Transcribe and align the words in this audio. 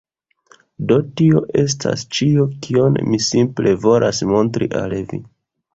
Do 0.91 0.97
tio 1.21 1.43
estas 1.65 2.07
ĉio, 2.17 2.49
kion 2.65 2.99
mi 3.11 3.23
simple 3.29 3.79
volas 3.87 4.27
montri 4.35 4.75
al 4.83 5.03
vi. 5.13 5.27